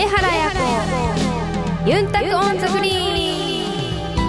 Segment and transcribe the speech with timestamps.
[0.00, 0.50] 上原彩
[1.84, 1.90] 子。
[1.90, 4.24] ユンタク on the green。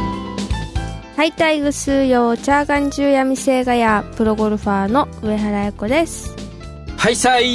[1.15, 6.35] ハイタイグスーヨーチャーガンジューヤミシェーガヤープロゴルファーの上原彩子です。
[6.97, 7.45] はいさい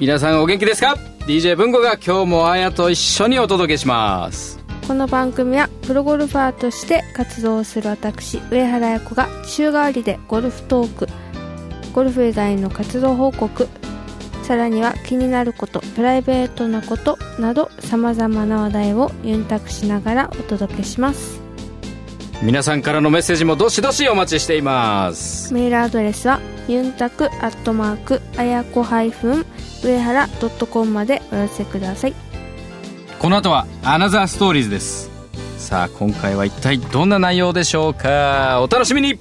[0.00, 4.58] 皆さんお元気ですか？DJ 文吾が今日もあやと一緒にお届けします。
[4.88, 11.08] この番組はプロゴルファーとして活動する私上原彩子が週替わりでゴルフトーク
[11.92, 13.68] ゴルフ以外の活動報告
[14.46, 21.40] さらには気になることプライベートなことなどさまざまな話題をユンタクしながらお届けします。
[22.42, 25.52] 皆さんからのメッセージもどしどしお待ちしています。
[25.52, 29.46] メールアドレスはユンタクアットマークあやこハイフン
[29.82, 32.14] 上原ドットコムまでお寄せください。
[33.18, 35.10] この後はアナザーストーリーズです。
[35.58, 38.60] さあ今回は一体どんな内容でしょうか？
[38.62, 39.18] お楽しみに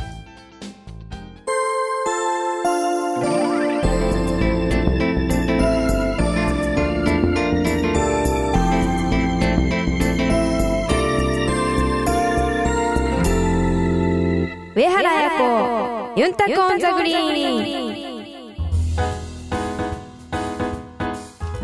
[16.35, 18.15] ンタクオンザグリーン。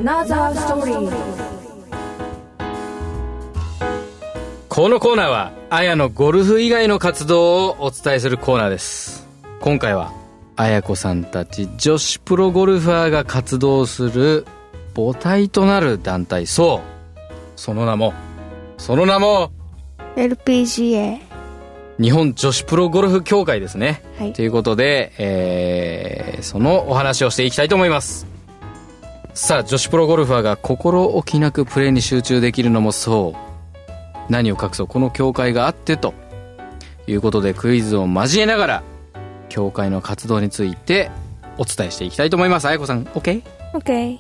[0.02, 1.12] Another story
[4.70, 9.28] このコーナーはあやのゴルフ以外の活動をお伝えするコーナーです。
[9.60, 10.14] 今回は
[10.56, 14.46] あやこさんたち女子プロゴルファーが活動する
[14.96, 16.48] 母体となる団体。
[16.48, 17.20] そう。
[17.58, 18.14] その名も
[18.78, 19.52] その名も
[20.16, 21.31] LPGA
[22.02, 24.34] 日本女子プロゴルフ協会ですね、はい。
[24.34, 28.26] ということで、えーそのお話をしていきたいと思います。
[29.36, 34.32] さあ女子プロゴルファーが心置きなくプレーに集中できるのもそう。
[34.32, 36.16] 何を隠そうこの協会があってと。
[37.08, 38.84] いうことでクイズを交えながら
[39.50, 41.12] 協会の活動について
[41.58, 42.68] お伝えしていきたいと思います。
[42.68, 43.44] あやこさん OK?
[43.74, 44.20] OK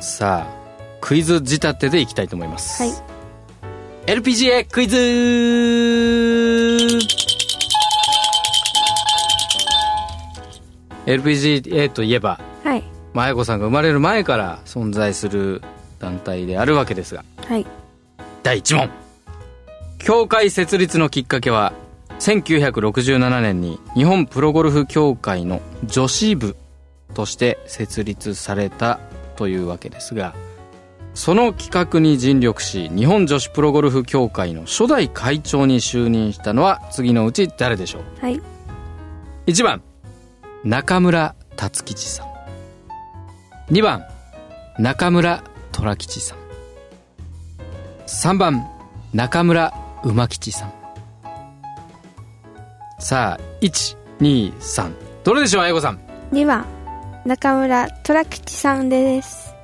[0.00, 0.58] さあ
[1.00, 2.82] クイズ仕立てでいきたいと思います。
[2.82, 2.92] はい。
[4.06, 4.96] LPGA クイズ
[11.08, 12.84] LPGA といえばはい。
[13.14, 15.62] まあ彩子さんが生まれる前から存在する
[15.98, 17.66] 団体であるわけですがはい。
[18.42, 18.90] 第1問。
[19.98, 21.72] 協会設立のきっかけは
[22.20, 26.56] 1967年に日本プロゴルフ協会の女子部
[27.14, 29.00] として設立された
[29.36, 30.34] というわけですが
[31.14, 38.02] その企画に尽力し日本女子プロゴルフ協会の初代会長に就任したのは次のうち誰でしょう？
[38.20, 38.40] はい。
[39.46, 39.82] 1番
[40.64, 42.28] 中村達吉さん。
[43.72, 44.04] 2番
[44.78, 45.42] 中村
[45.72, 46.38] 虎吉さん。
[48.06, 48.68] 3番
[49.14, 49.72] 中村
[50.04, 50.72] 馬吉さん。
[52.98, 54.92] さあ123
[55.22, 56.00] どれでしょう英子さん
[56.32, 56.66] ？2番
[57.24, 59.54] 中村虎吉さんです。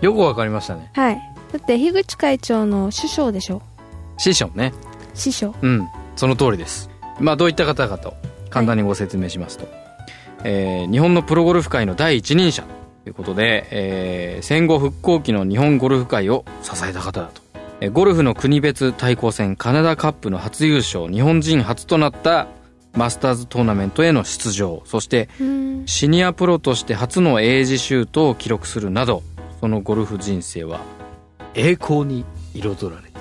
[0.00, 0.90] よくわかりましたね。
[0.94, 1.20] はい。
[1.52, 3.60] だって樋口会長の師匠でしょ？
[4.16, 4.72] 師匠ね。
[5.14, 5.54] 師匠。
[5.60, 5.86] うん。
[6.16, 8.14] その通りですまあどういった方かと
[8.50, 9.68] 簡単にご説明しますと、
[10.44, 12.62] えー日本のプロゴルフ界の第一人者
[13.04, 17.42] ということで、えー戦後復興期の日本ゴルフ界を支えた方だと、
[17.80, 22.46] えーゴルフの国別対抗戦カナダカップの初優勝日本人初となった
[22.94, 24.82] マスターズトーナメントへの出場。
[24.86, 25.66] そしてうん。
[25.86, 29.22] シニアプロとして初の英字シュートを記録するなど
[29.60, 30.80] そのゴルフ人生は
[31.54, 33.12] 栄光に彩られ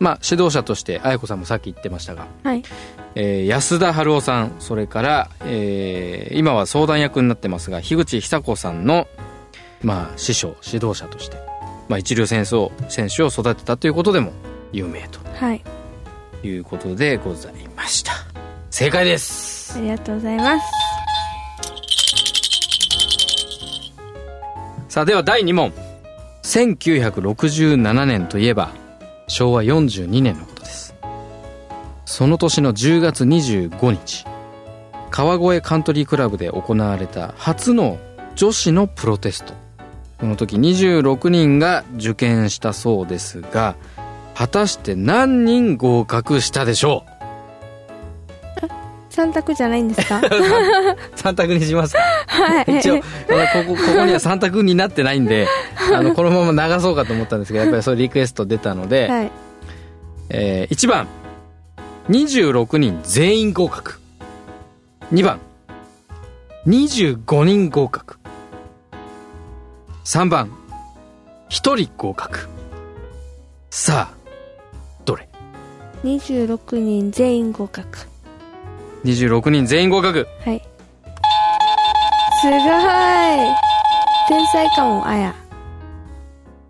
[0.00, 2.62] まあ指導者として綾子さんもさっき言ってましたが、はい
[3.20, 9.08] えー安田春夫さんそれから、えー今は相談役になってますが樋口久子さんの、
[9.82, 11.36] まあ、師匠指導者として、
[11.88, 14.32] まあ、一流選手を選手を育てたということでも
[14.72, 15.18] 有名と。
[15.34, 15.64] はい。
[16.44, 18.12] いうことでございました。
[18.70, 19.76] 正解です。
[19.76, 20.66] ありがとうございます。
[24.88, 25.72] さあでは第2問。
[26.44, 28.70] 1967年といえば
[29.26, 30.57] 昭和42年のこと
[32.18, 34.24] その年の10月25日
[35.12, 37.96] 川越カントリークラブで行われた初の
[38.34, 39.54] 女子のプロテスト。
[40.18, 43.76] その時26人が受験したそうですが
[44.34, 47.04] 果たして何人合格したでしょ
[49.10, 50.18] 三択じゃないんですか？
[50.18, 50.20] う
[51.14, 51.96] 3択にします
[52.26, 52.78] はい。
[52.80, 53.02] 一応こ
[53.64, 55.46] こここには3択になってないんで
[55.94, 59.30] あのこのまま流そうかと思ったんですけどやっぱりそういうリクエスト出たので、はい。
[60.30, 61.06] えー1番
[62.08, 64.00] 26人全員合格。
[65.12, 65.38] 2番。
[66.66, 68.18] 25人合格。
[70.04, 70.50] 3番。
[71.50, 72.48] 1人合格。
[73.68, 74.14] さあ
[75.04, 75.28] どれ
[76.02, 77.86] ？26人全員合格。
[79.04, 80.26] 26人全員合格。
[80.46, 80.62] はい。
[82.40, 82.58] すごい。
[84.28, 85.34] 天才かもあや。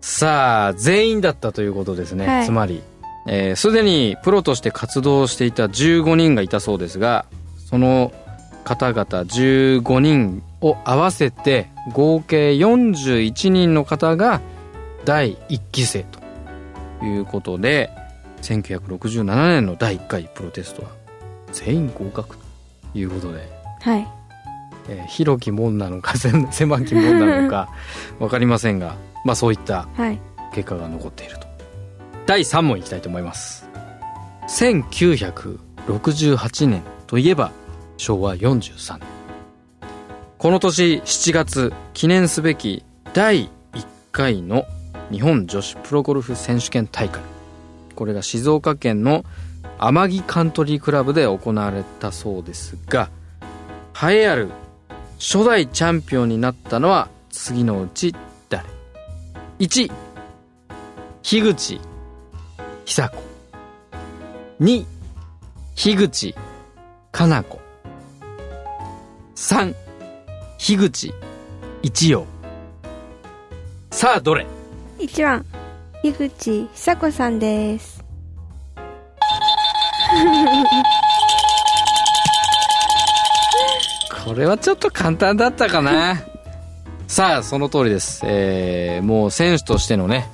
[0.01, 2.27] さあ、全員だったということですね。
[2.27, 2.45] はい。
[2.45, 2.81] つまり、
[3.27, 7.25] えーすでにプロとして活動していた15人がいたそうですが、
[7.69, 8.11] その
[8.63, 14.41] 方々15人を合わせて合計41人の方が
[15.05, 16.03] 第1期生
[16.99, 17.89] ということで、
[18.41, 20.89] 1967年の第1回プロテストは
[21.51, 22.43] 全員合格と
[22.97, 23.49] いうことで、
[23.81, 24.07] はい。
[24.89, 27.69] えー広き門なのか狭狭き門なのか
[28.19, 28.95] わかりませんが、
[29.25, 30.19] まあそういったはい。
[30.53, 31.47] 結果が残っていると
[32.29, 33.67] 第3問いきたいと思います。
[34.49, 37.51] 1968年といえば
[37.97, 39.07] 昭和43年。
[40.37, 42.83] この年7月記念すべき
[43.15, 44.65] 第1回の
[45.11, 47.19] 日本女子プロゴルフ選手権大会。
[47.95, 49.25] これが静岡県の
[49.79, 53.09] 天城カントリークラブで行われたそうですが
[53.99, 54.49] 栄えある
[55.17, 58.13] 初代チャンピオンになったのは次のうち
[58.49, 58.65] 誰
[59.57, 59.91] ？1
[61.23, 61.81] 樋口
[62.89, 63.17] 久子。
[64.59, 64.83] 2
[65.75, 66.33] 樋口
[67.11, 67.59] かな子。
[69.35, 69.75] 3
[70.57, 71.13] 樋口
[71.83, 72.25] 一葉。
[73.91, 74.47] さあどれ
[74.97, 75.45] ？1番。
[76.01, 78.03] 樋口久子さんです。
[84.25, 86.15] これはちょっと簡単だったかな。
[87.07, 90.27] さあその通りです、えーもう選手としてのね、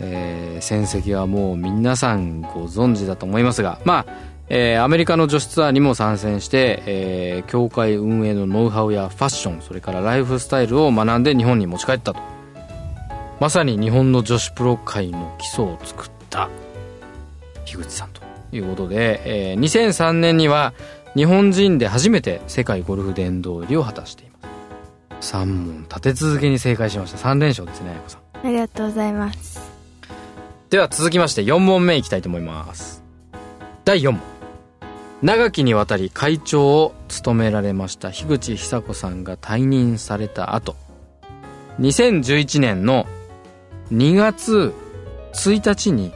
[0.00, 4.12] えー戦績はもう皆さんご存知だと思いますがまあ、
[4.48, 12.20] えーアメリカの女子ツアーにも参戦して、えー協会運営のノウハウやファッションそれからライフスタイルを学んで日本に持ち帰ったと。
[13.40, 16.50] まさに日本の女子プロ界の基礎を作った
[17.64, 18.20] 樋口さんと
[18.52, 20.74] いうことで、えー2003年には
[21.16, 24.36] 日本人で初めて世界ゴルフ殿堂入りを果たしていま
[25.20, 25.32] す。
[25.34, 27.18] 3問立て続けに正解しました。
[27.18, 28.20] 3連勝ですね彩子さん。
[28.46, 29.69] ありがとうございます。
[30.70, 33.02] では続きまして4問目いきたいと思います。
[33.84, 34.20] 第4問。
[35.20, 40.76] 長きにわたり会長を務められました樋口久子さんが退任された後。
[41.80, 43.06] 2011年の
[43.92, 44.72] 2月
[45.32, 46.12] 1日に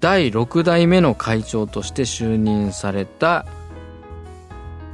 [0.00, 3.46] 第6代目の会長として就任された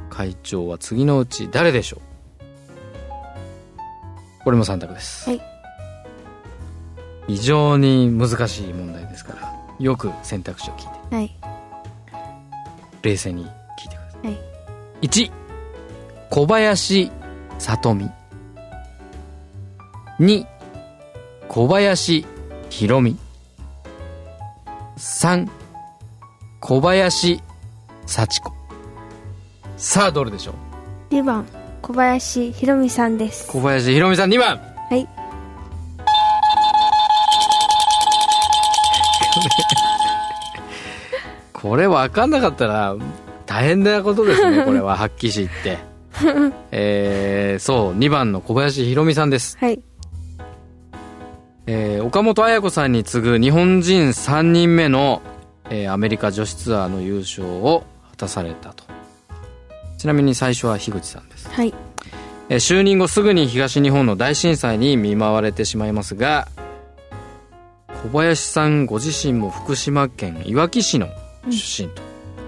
[0.09, 2.01] 会長は次のうち誰でしょう？
[4.45, 5.41] これも3択です、はい。
[7.27, 11.35] 非常に難しい問題ですからよく選択肢を聞いてはい。
[13.01, 14.37] 冷静に聞いてください、はい。
[15.01, 15.31] 1
[16.29, 17.11] 小林
[17.59, 18.09] 聡美。
[20.19, 20.45] 2
[21.47, 22.25] 小林
[22.69, 23.17] 博美。
[24.97, 25.47] 3
[26.59, 27.41] 小林
[28.05, 28.51] 幸子。
[29.77, 30.53] さあどれでしょ
[31.11, 31.45] う？2番
[31.81, 33.47] 小林ひろみさんです。
[33.47, 34.57] 小林博美さん2番。
[34.57, 35.07] はい
[41.57, 42.95] これ分かんなかったら
[43.47, 45.79] 大変なことですね これは発揮しって。
[46.71, 49.79] えー、そう2番の小林博美さんです、はい。
[51.65, 55.21] えー岡本綾子さんに次ぐ日本人3人目の、
[55.69, 58.83] えーアメリカ女子ツアーの優勝を果たされたと。
[59.97, 61.73] ちなみに最初は樋口さんです、はい。
[62.49, 66.47] えー就任後すぐに東日本の大震災に見舞われてしまいますが
[68.03, 71.09] 小林さんご自身も福島県いわき市の
[71.51, 72.01] 出身と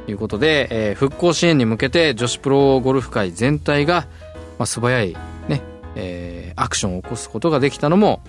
[0.08, 4.08] いうことで、えー復興支援に向けて女子プロゴルフ界全体が、
[4.58, 5.15] まあ、素早い、
[5.48, 5.62] ね
[5.96, 8.22] えーアクションを起こすことができたのも、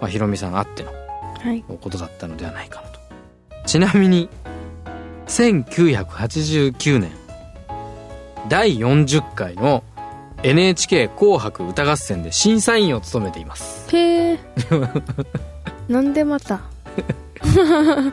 [0.00, 0.92] まあ、ヒロミさんあっての
[1.42, 1.62] はい。
[1.62, 3.00] ことだったのではないかなと。
[3.66, 4.28] ちなみに
[5.28, 7.10] 1989年
[8.48, 9.82] 第40回の
[10.42, 13.94] NHK 紅白歌合戦で審査員を務めています。
[13.94, 14.38] へえ
[15.88, 16.60] なんでまた？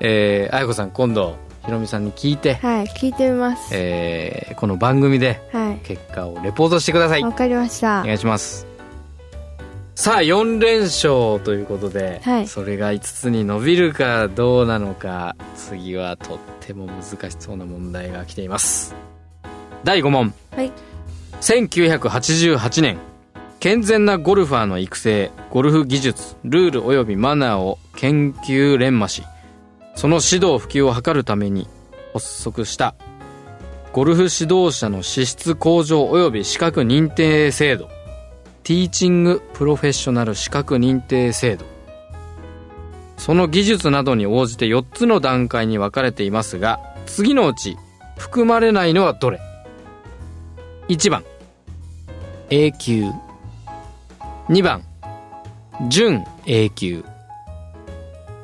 [0.00, 3.74] えー、あやこさん今度ひろみさんに聞いて、はい聞いてみます。
[3.74, 5.78] えーこの番組ではい。
[5.84, 7.22] 結果をレポートしてください。
[7.22, 8.00] わかりました。
[8.02, 8.66] お願いします。
[9.94, 12.46] さあ4連勝ということで、はい。
[12.46, 18.94] それが5つに伸びるかどうなのか次はとっても難しそうな問題が来ています。
[19.84, 20.34] 第5問。
[20.56, 20.72] はい。
[21.40, 22.98] 1988年
[23.60, 29.22] 健全なゴルファーの育成ゴルフ技術ルール及びマナーを研究連磨し
[30.00, 31.68] その指導普及を図るために
[32.14, 32.94] 発足した
[33.92, 37.90] ゴルフ指導者の資質向上及び資格認定制度
[38.62, 41.66] ティーチングプロフェッショナル資格認定制度。
[43.18, 47.76] その技術などに応じて4つの段階に分かれていますが次のうち
[48.16, 49.38] 含まれないのはどれ
[50.88, 51.22] ？1番
[52.48, 53.04] A 級。
[54.48, 54.82] 2番
[55.90, 57.04] 準 A 級。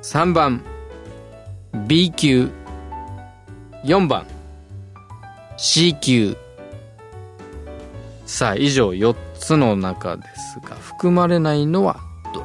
[0.03, 0.63] 3番
[1.87, 2.51] B 級。
[3.85, 4.27] 4番。
[5.57, 6.37] C 級。
[8.25, 12.01] さあ以上4つの中ですが含まれないのは
[12.35, 12.41] ど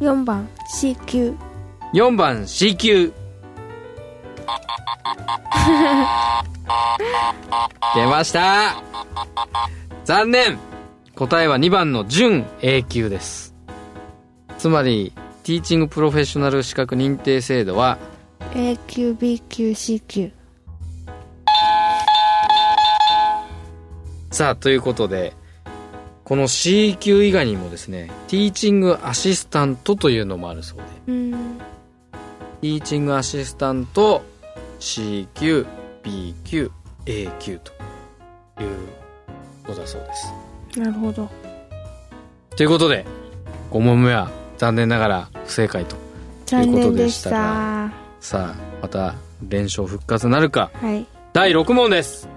[0.00, 0.48] れ？4番。
[0.68, 1.34] C 級。
[1.92, 3.12] 4番 C 級。
[7.94, 8.82] 出ました。
[10.04, 10.58] 残念。
[11.14, 13.54] 答えは2番の準 A 級です。
[14.56, 15.12] つまり
[15.48, 17.96] ティーチングプロフェッショナル資格認定制度は
[18.54, 20.30] ？A 級 B 級 C 級
[24.30, 25.32] さあということで
[26.24, 31.12] この C 級以外にもですねティーチングアシスタントというのもあるそうで。
[31.14, 31.30] うん。
[31.30, 34.22] ティーチングアシスタント
[34.80, 35.66] C 級
[36.02, 36.70] B 級
[37.06, 37.72] A 級と
[38.62, 38.76] いう
[39.64, 40.78] ことだそうです。
[40.78, 41.26] なるほど。
[42.54, 43.06] ということで
[43.70, 45.96] 5問目は残念ながら不正解と
[46.56, 47.92] いうことでしたた。
[48.20, 49.14] さあまた
[49.48, 50.70] 連勝復活なるか。
[50.74, 51.06] はい。
[51.32, 52.28] 第6問です。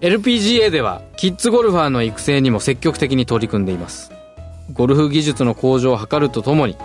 [0.00, 4.12] LPGA ではキッズゴルファーの育成にも積極的に取り組んでいます。
[4.72, 6.76] ゴルフ技術の向上を図るとともに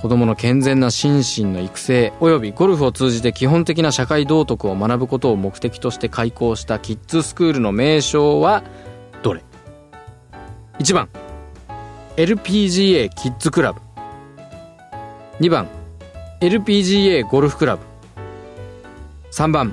[0.00, 8.62] 子供の健全な心身の育成及びゴルフを通じて基本的な社会道徳を学ぶことを目的として開校したキッズスクールの名称は
[9.22, 9.42] どれ
[10.78, 11.08] ?1 番
[12.18, 13.80] LPGA キッズクラブ。
[15.38, 15.68] 2番
[16.40, 17.84] LPGA ゴルフクラブ。
[19.30, 19.72] 3番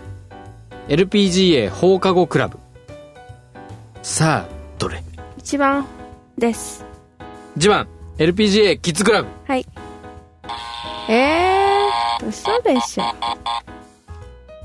[0.88, 2.60] LPGA 放課後クラブ。
[4.04, 5.02] さあどれ
[5.40, 5.88] ？1番
[6.38, 6.86] です。
[7.58, 7.88] 1番
[8.20, 9.30] LPGA キッズクラブ。
[9.48, 9.66] はい。
[11.10, 13.06] えー、嘘でしょ。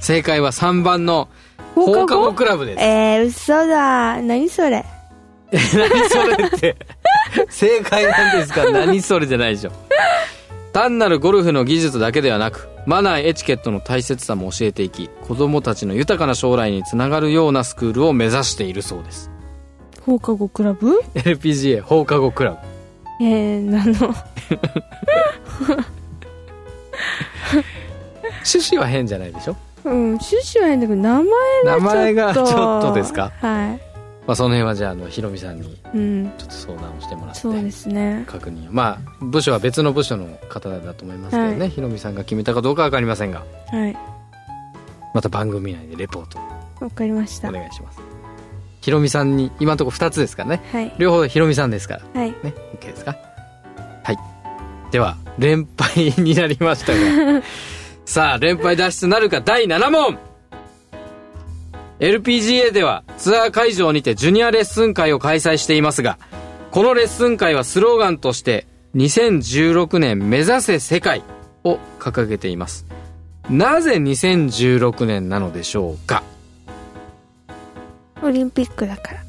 [0.01, 1.31] 正解は3番の
[1.75, 2.85] 放課後クラブです。
[2.85, 4.21] えー、嘘だ。
[4.21, 4.85] 何それ。
[5.51, 5.65] 何
[6.11, 6.77] それって
[7.49, 8.69] 正解なんですか？
[8.73, 9.73] 何それじゃないでしょ。
[10.73, 19.31] 単なるゴルフの技術だけではなくマナーエチケットの大切さも教えていき子供たちの豊かな将来につながるようなスクールを目指しているそうです。
[20.07, 22.59] 放課後クラブ？LPGA 放課後クラブ。
[23.25, 24.15] えー、なの？
[28.45, 29.57] 趣旨は変じゃないでしょ？
[29.85, 31.25] うん趣旨は変だけど名前
[31.65, 33.33] が名前がちょっととですか？
[33.41, 33.81] はい
[34.31, 36.31] まあその辺はじゃああのひろみさんにうん。
[36.39, 38.23] ちょっと相談をしてもらってそうですね。
[38.29, 38.73] 確認を。
[38.73, 43.97] まあ部署は別の部署の方だと思いますけどね、はひろみさんが決めたかどうかは分かりませんがはい。
[45.15, 46.39] また番組内でレポート
[46.85, 47.49] わかりました。
[47.49, 47.99] お願いします。
[48.83, 50.63] ひろみさんに今のところ2つですからね。
[50.71, 50.95] はい。
[50.97, 52.31] 両方ひろみさんですからはい。
[52.31, 53.17] ね OK ですか？
[54.05, 54.17] はい。
[54.93, 57.43] では連敗になりましたが。
[58.07, 59.41] さあ連敗脱出なるか？
[59.41, 60.17] 第7問
[62.01, 66.19] LPGA ではツアー会場にてジュニアレッスン会を開催していますが
[66.71, 68.67] このレッスン会はスローガンとして
[68.97, 71.23] 2016年目指せ世界
[71.63, 72.87] を掲げています。
[73.49, 76.23] なぜ2016年なのでしょうか？
[78.23, 79.21] オリンピックだから。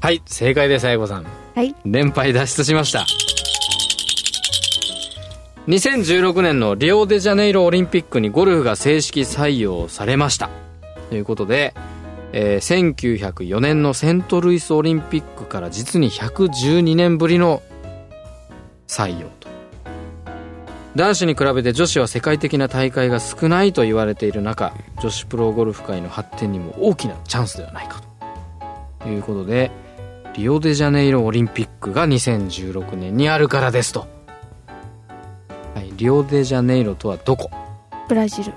[0.00, 1.26] はい正解です愛子さん。
[1.54, 1.74] はい。
[1.84, 3.04] 連敗脱出しました
[5.68, 10.48] 2016年のリオデジャネイロオリンピックにゴルフが正式採用されました。
[11.10, 11.74] ということで、
[12.32, 17.62] えー1904年のセントルイスオリンピックから実に112年ぶりの
[18.86, 19.48] 採用と。
[20.94, 28.00] 男子に比べて女子は世界的な大会が少ないと言われている中女子プロゴルフ界の発展にも大きなチャンスではないか
[29.00, 29.08] と。
[29.08, 29.72] いうことで
[30.36, 34.15] リオデジャネイロオリンピックが2016年にあるからですと。
[35.96, 37.50] はい、リオデジャネイロとはどこ？
[38.08, 38.52] ブラジル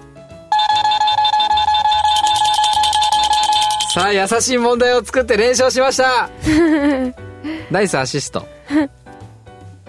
[3.93, 6.29] さあ、優しい問題を作って連勝しました
[7.72, 8.46] ナイスアシスト。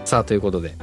[0.04, 0.74] さあ、ということで。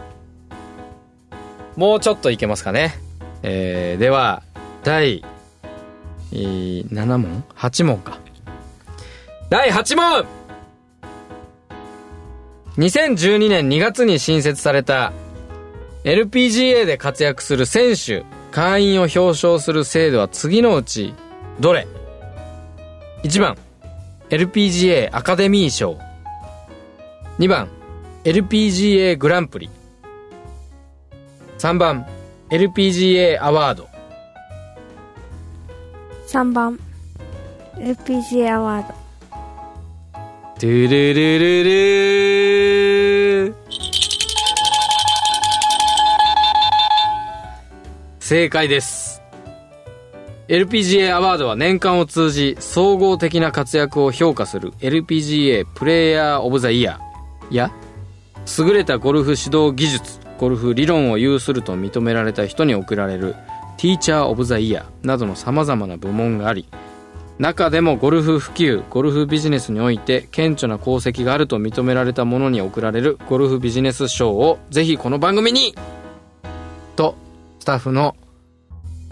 [1.75, 2.99] もうちょっといけますかね。
[3.43, 4.43] えー、では、
[4.83, 5.23] 第、
[6.31, 8.19] えー、7問 ?8 問か。
[9.49, 10.25] 第8問
[12.77, 15.11] 2012年2月に新設された
[16.07, 21.13] LPGA で活躍する選手、会員を表彰する制度は次のうち、
[21.59, 21.85] どれ
[23.23, 23.57] ?1 番、
[24.29, 25.99] LPGA アカデミー賞。
[27.39, 27.67] 2番、
[28.23, 29.69] LPGA グランプリ。
[31.57, 32.07] 3番、
[32.51, 33.89] LPGA アワード。
[36.27, 36.79] 3番
[37.75, 38.93] LPG アワード
[40.59, 42.36] トゥルルルルー
[48.27, 49.21] 正解です。
[50.49, 57.71] LPGA アワードは年間を通じ総合的な活躍を評価する LPGA プレイヤーオブザイヤーや
[58.59, 63.33] 優れたゴルフ指導技術ゴルフ理論を有すると認められた人に贈られる
[63.77, 66.67] ティーチャー・オブ・ザ・イヤーなどの様々な部門があり
[67.39, 75.73] 中でもゴルフ普及ゴルフビジネスにおいて顕著な功績があると認められたものに贈られるゴルフビジネス賞をぜひこの番組に
[76.97, 77.15] と
[77.67, 78.15] タッフの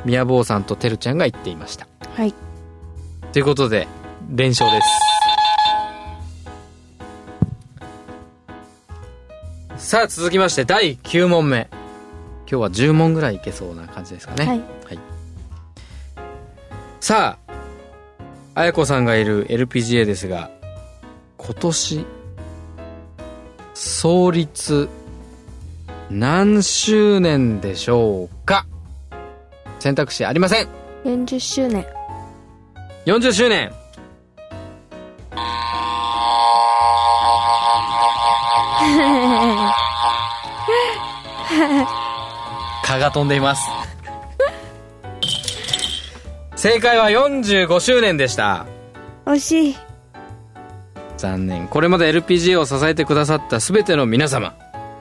[0.06, 1.90] 宮坊さんとてるちゃんが言っていました。
[2.16, 2.34] はい。
[3.34, 3.86] ということで
[4.30, 4.80] 連勝で
[9.78, 9.90] す。
[9.90, 11.68] さあ続きまして第9問目。
[11.70, 14.46] 今日は10問ぐらいいけそうな感じですかね。
[14.46, 14.62] はい。
[17.02, 17.54] さあ
[18.62, 20.50] 綾子さんがいる LPGA ですが
[21.38, 22.06] 今年
[23.74, 24.88] 創立
[26.10, 28.66] 何周年でしょうか？
[29.80, 30.68] 選択肢ありません。
[31.04, 31.86] 40周年。
[33.06, 33.72] 40周年。
[42.84, 43.62] 蚊が飛んでいます。
[46.56, 48.66] 正解は45周年でした。
[49.26, 49.76] 惜しい。
[51.18, 51.68] 残念。
[51.68, 54.56] これまで LPGA を支えてくださった全ての皆様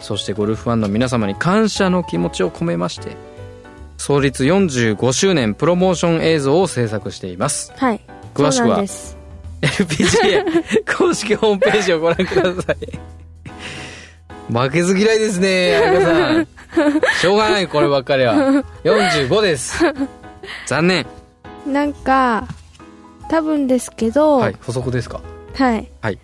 [0.04, 3.16] そしてゴルフファンの皆様に感謝の気持ちを込めまして
[3.96, 7.72] 創立45周年プロモーション映像を制作しています。
[7.76, 8.00] はい。
[8.34, 8.80] 詳しくは
[9.62, 10.44] LPGA
[10.98, 12.76] 公式ホームページをご覧ください。
[14.52, 16.46] 負けず嫌いですね相葉さん。
[17.20, 18.34] しょうがないこればっかりは。
[18.84, 19.82] 45です。
[20.66, 21.06] 残念。
[21.66, 22.46] なんか
[23.30, 25.20] 多分ですけどはい補足ですか？
[25.54, 26.18] はい、はい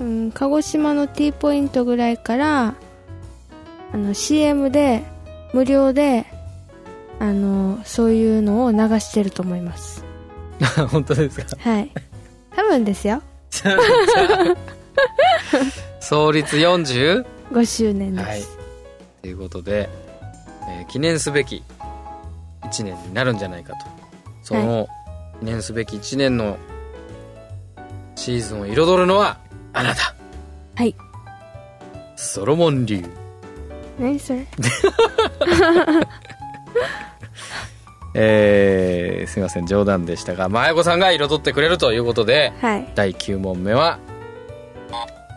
[0.00, 2.74] うん、鹿児島の T ポイントぐらいから
[3.92, 5.02] あの CM で
[5.52, 6.26] 無料で
[7.18, 10.04] あのそういうのを流してると思います。
[10.90, 11.56] 本当ですか？
[11.58, 11.90] はい。
[12.54, 13.22] 多分ですよ。
[16.00, 17.24] 創立 40?
[17.52, 18.42] 5周年です、はい。
[19.22, 19.88] ということで、
[20.68, 21.62] えー記念すべき
[22.62, 23.78] 1年になるんじゃないかと。
[24.42, 24.88] その
[25.40, 26.56] 記念すべき1年の
[28.16, 29.38] シーズンを彩るのは
[29.78, 30.12] あなた。
[30.74, 30.94] はい。
[32.16, 33.04] ソロモン流。
[33.96, 34.44] 何それ？
[38.14, 42.88] えー、すいません冗談でしたが前子さんが彩ってくれるということではい。
[42.96, 44.00] 第9問目は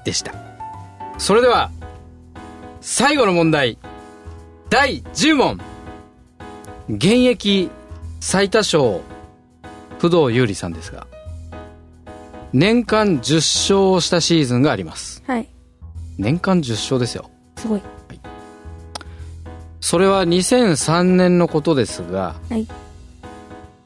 [0.05, 0.33] でした。
[1.19, 1.69] それでは
[2.79, 3.77] 最後の問題。
[4.71, 5.59] 第10問。
[6.89, 7.69] 現役
[8.19, 9.01] 最多勝
[9.99, 11.05] 不動有利さんですが
[12.53, 15.23] 年間10勝をしたシーズンがあります。
[15.25, 15.47] はい。
[16.17, 17.29] 年間10勝ですよ。
[17.57, 17.81] すごい。
[19.79, 22.67] それは2003年のことですが、はい。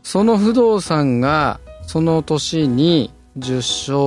[0.04, 3.56] その不動産がその年に10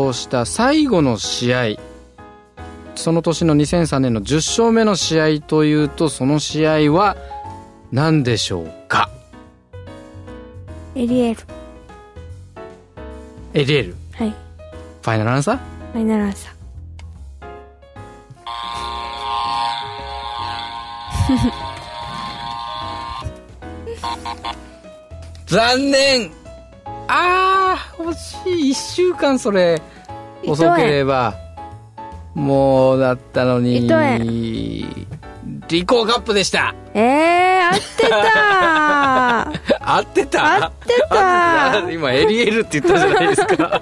[0.02, 1.76] 勝した最後の試合。
[2.94, 7.16] その年の2003年の10勝目の試合というとその試合は
[7.90, 9.08] 何でしょうか？
[10.94, 11.40] エリエール。
[13.54, 13.92] エリエル。
[13.92, 14.07] はい
[15.08, 15.56] ファイナルアンサー。
[15.56, 16.52] ファイナルアンサ
[25.46, 26.30] 残念!
[27.08, 28.70] あー惜しい。
[28.72, 29.80] 1週間それ。
[30.42, 31.34] ー遅ければ。
[32.34, 33.86] もうだったのに。
[33.86, 33.94] 糸
[35.68, 36.74] リコーカップでした。
[36.92, 39.48] ええー、 合ってた。
[39.94, 40.64] 合ってた？
[40.64, 41.90] 合ってた。
[41.90, 43.80] 今エリエルって言ったじゃないですか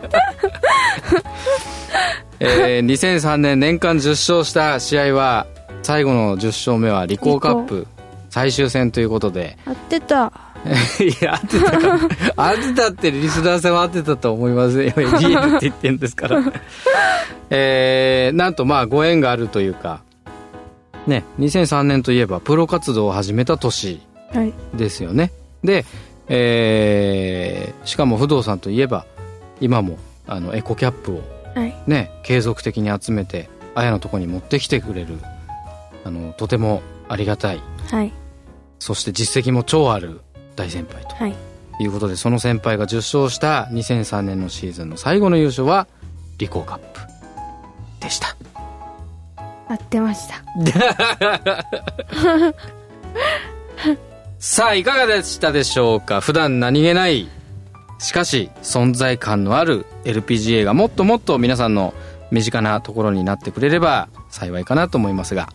[2.40, 5.47] えー、2003年年間10勝した試合は
[5.83, 7.87] 最後の10勝目はリコーカップ
[8.31, 9.57] 最終戦ということで。
[9.64, 10.33] 合ってた。
[11.01, 12.09] いや合ってたか。
[12.37, 14.83] 合ってたってリスナーさんは合ってたと思いますよ。
[14.83, 16.42] エリエルって言ってるんですから。
[17.51, 20.03] えー、なんとまあご縁があるというか。
[21.07, 24.01] ね2003年といえばプロ活動を始めた年
[24.35, 24.53] はい。
[24.75, 25.31] ですよね。
[25.62, 25.85] で、
[26.29, 29.07] えーしかも不動産といえば
[29.61, 31.23] 今もあのエコキャップを
[31.55, 31.75] はい。
[31.87, 35.19] ね継続的に集めてあやのとこに持ってきてくれる
[36.05, 37.61] あのとてもありがたい。
[37.91, 38.12] はい。
[38.79, 40.21] そして実績も超ある
[40.57, 41.35] 大先輩とはい。
[41.79, 45.87] いうことでその先輩が10勝した2003年のシーズンの最後の優勝は
[46.39, 47.01] リコーカップ
[48.01, 48.35] でした。
[49.69, 50.43] 合ってました。
[54.39, 56.21] さあいかがでしたでしょうか？
[56.21, 57.29] 普段何気ない
[57.99, 61.95] しかし存在感のある LPGA がもっともっと皆さんの
[62.31, 65.49] 身近なところになってくれれば幸いかなと思いますが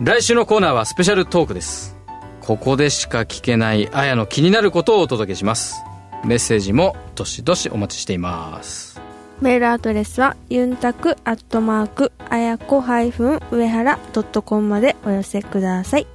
[0.00, 1.96] 来週のコーナーはスペシャルトークです。
[2.42, 5.82] ここでしか聞けないあやの気になることをお届けします。
[6.22, 9.00] メッセージもどしどしお待ちしています。
[9.40, 16.06] メールアドレスはユンタクアットマークあやこ上原ドットコムまでお寄せください。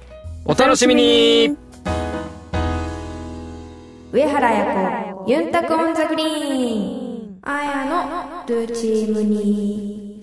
[0.44, 1.56] お楽しみに
[4.12, 7.38] 上原彩子ユンタク on the green。
[7.40, 10.20] あやのルーチームに。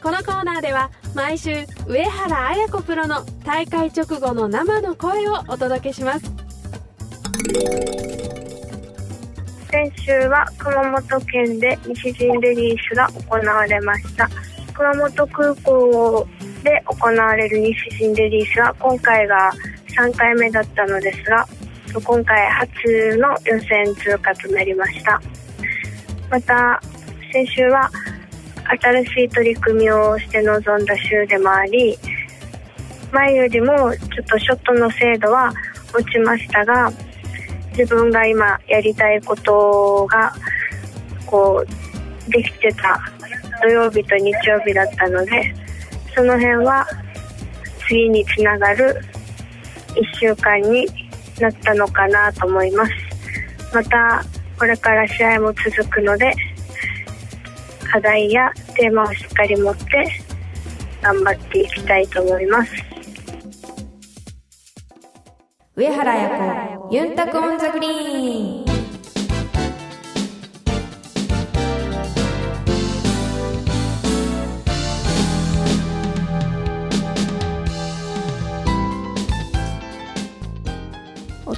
[0.00, 6.32] このコーナーでは毎週上原綾子プロの大会直後の生の声をお届けします。
[9.68, 14.30] 先週は熊本県で西陣レディースが行われました。
[14.72, 16.28] 熊本空港
[16.62, 19.50] で行われる西陣レディースは今回が
[19.96, 21.44] 3回目だったのですが
[21.92, 25.20] 今回初の予選通過となりました。
[26.30, 26.80] また
[27.32, 27.90] 先週は
[28.80, 31.98] 新しい取り組みをして臨んだ週でもあり
[33.12, 35.52] 前よりもちょっとショットの精度は
[35.94, 36.92] 落ちましたが
[37.76, 40.34] 自分が今やりたいことが
[41.24, 43.00] こうできてた
[43.62, 45.54] 土曜日と日曜日だったので
[46.14, 46.86] その辺は
[47.86, 49.00] 次につながる
[49.94, 50.86] 1週間に
[51.38, 52.92] なったのかなと思います。
[53.74, 54.24] また
[54.58, 56.32] これから試合も続くので
[57.90, 59.84] 課題やテーマをしっかり持って
[61.02, 62.72] 頑張っていきたいと思います。
[65.76, 68.67] 上原彩子ユンタクオンザグリーン。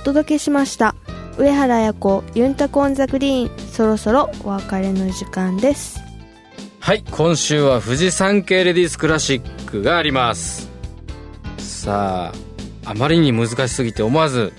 [0.01, 0.95] 届けしました。
[1.39, 6.01] 上原彩子ユンタクオンザグリーンそろそろお別れの時間です。
[6.81, 10.69] はい今週は富士山系レディースクラシックがあります。
[11.59, 12.33] さ
[12.85, 14.53] ああまりに難しすぎて思わず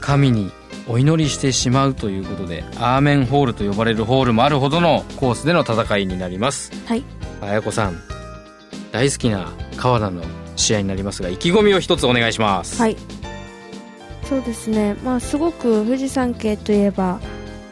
[0.00, 0.50] 神に
[0.88, 6.72] お祈りしてしまうということでアーメンホールと呼ばれるホールもあるほどのコースでの戦いになります。
[6.86, 7.04] はい。
[7.40, 8.00] 綾子さん
[8.92, 10.22] 大好きな川田の
[10.56, 12.80] 試合になりますが意気込みを一つお願いします。
[12.80, 12.96] はい
[14.28, 14.94] そうですね。
[15.04, 17.20] まあすごく富士山系といえば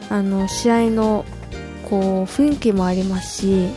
[0.09, 1.25] あの試合の
[1.89, 3.69] こう雰囲気もありますし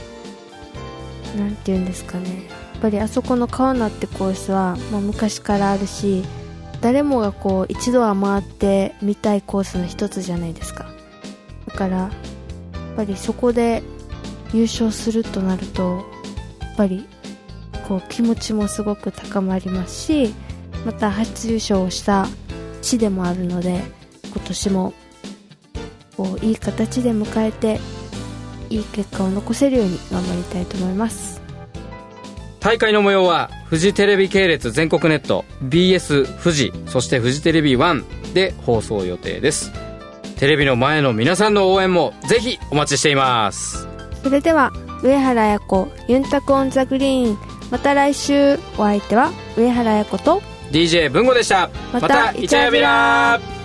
[1.36, 2.28] なんて言うんですかね。
[2.74, 6.24] やっぱりあそこの川名ってコースは、まあ、昔からあるし
[6.82, 10.86] 誰もがこう一度は回ってみたいコースの一つじゃないですか。
[11.66, 12.10] だからやっ
[12.96, 13.82] ぱりそこで
[14.52, 16.04] 優勝するとなると
[16.60, 17.06] やっぱり
[17.88, 20.34] こう気持ちもすごく高まりますし
[20.84, 22.26] また初優勝をした
[22.86, 23.82] 地でもあるので
[24.24, 24.94] 今年も
[26.16, 27.80] こういい形で迎えて
[28.70, 31.42] いい結果を残せるように頑張りたいと思います。
[32.60, 39.72] 大会の模様はフジテレビ系列全国ネット BS 富士そしてフジテレビ1で放送予定です。
[40.38, 43.86] テレビの前の皆さんの応援もぜひお待ちしています。
[44.22, 44.72] それでは
[45.02, 47.38] 上原彩子ユンタクオンザグリーン。
[47.70, 48.58] また来週。
[48.78, 51.70] お相手は上原彩子と DJ 文吾でした。
[51.92, 53.55] またイチャヤビラー